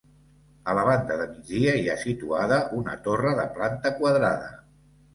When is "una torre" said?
2.81-3.39